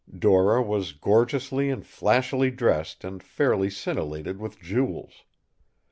[0.17, 5.25] Dora was gorgeously and flashily dressed and fairly scintillated with jewels.